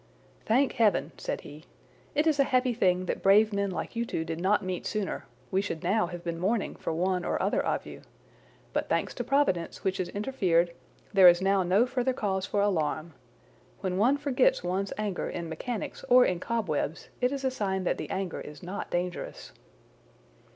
"Thank 0.47 0.71
heaven!" 0.71 1.11
said 1.19 1.41
he. 1.41 1.65
"It 2.15 2.25
is 2.25 2.39
a 2.39 2.45
happy 2.45 2.73
thing 2.73 3.05
that 3.05 3.21
brave 3.21 3.53
men 3.53 3.69
like 3.69 3.95
you 3.95 4.03
two 4.03 4.25
did 4.25 4.41
not 4.41 4.65
meet 4.65 4.87
sooner! 4.87 5.25
we 5.51 5.61
should 5.61 5.83
now 5.83 6.07
have 6.07 6.23
been 6.23 6.39
mourning 6.39 6.75
for 6.75 6.91
one 6.91 7.23
or 7.23 7.39
other 7.39 7.63
of 7.63 7.85
you. 7.85 8.01
But, 8.73 8.89
thanks 8.89 9.13
to 9.13 9.23
Providence, 9.23 9.83
which 9.83 9.97
has 9.97 10.09
interfered, 10.09 10.73
there 11.13 11.27
is 11.27 11.39
now 11.39 11.61
no 11.61 11.85
further 11.85 12.13
cause 12.13 12.47
for 12.47 12.61
alarm. 12.61 13.13
When 13.81 13.97
one 13.99 14.17
forgets 14.17 14.63
one's 14.63 14.91
anger 14.97 15.29
in 15.29 15.47
mechanics 15.47 16.03
or 16.09 16.25
in 16.25 16.39
cobwebs, 16.39 17.09
it 17.21 17.31
is 17.31 17.43
a 17.43 17.51
sign 17.51 17.83
that 17.83 17.99
the 17.99 18.09
anger 18.09 18.41
is 18.41 18.63
not 18.63 18.89
dangerous." 18.89 19.51